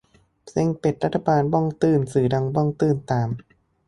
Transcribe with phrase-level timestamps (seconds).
[0.49, 3.29] เซ็งเป็ด รัฐบาลบ้องตื้น สื่อดันบ้องตื้นตาม-_